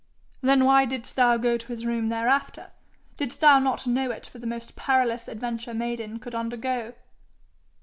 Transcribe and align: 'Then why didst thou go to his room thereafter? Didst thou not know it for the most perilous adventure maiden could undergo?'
'Then 0.41 0.65
why 0.65 0.83
didst 0.83 1.15
thou 1.15 1.37
go 1.37 1.57
to 1.57 1.67
his 1.67 1.85
room 1.85 2.09
thereafter? 2.09 2.71
Didst 3.17 3.39
thou 3.39 3.59
not 3.59 3.85
know 3.85 4.09
it 4.09 4.25
for 4.25 4.39
the 4.39 4.47
most 4.47 4.75
perilous 4.75 5.27
adventure 5.27 5.75
maiden 5.75 6.17
could 6.17 6.33
undergo?' 6.33 6.93